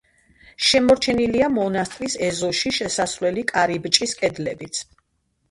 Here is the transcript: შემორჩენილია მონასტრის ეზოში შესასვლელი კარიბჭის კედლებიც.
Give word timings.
შემორჩენილია 0.67 1.49
მონასტრის 1.57 2.15
ეზოში 2.29 2.73
შესასვლელი 2.79 3.45
კარიბჭის 3.53 4.19
კედლებიც. 4.25 4.83